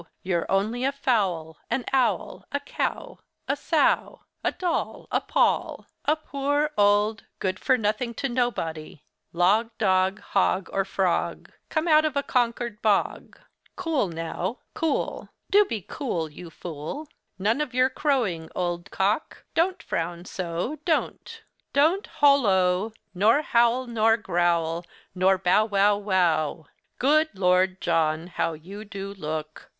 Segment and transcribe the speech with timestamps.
[0.23, 6.15] You're only a fowl, an owl; a cow, a sow; a doll, a poll; a
[6.15, 12.17] poor, old, good for nothing to nobody, log, dog, hog, or frog, come out of
[12.17, 13.39] a Concord bog.
[13.75, 15.29] Cool, now—cool!
[15.51, 17.07] Do be cool, you fool!
[17.37, 19.45] None of your crowing, old cock!
[19.53, 21.43] Don't frown so—don't!
[21.73, 24.83] Don't hollo, nor howl nor growl,
[25.13, 26.65] nor bow wow wow!
[26.97, 29.69] Good Lord, John, how you do look!